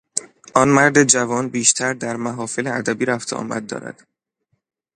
[0.53, 4.07] آن مرد جوان بیشتر در محافل ادبی رفت و آمد دارد.